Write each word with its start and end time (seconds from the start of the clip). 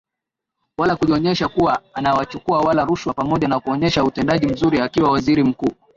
wala 0.77 0.95
kujionyesha 0.95 1.47
kuwa 1.47 1.81
anawachukia 1.93 2.55
wala 2.55 2.85
rushwa 2.85 3.13
Pamoja 3.13 3.47
na 3.47 3.59
kuonyesha 3.59 4.03
utendaji 4.03 4.47
mzuri 4.47 4.79
akiwa 4.79 5.11
Waziri 5.11 5.43
Mkuu 5.43 5.73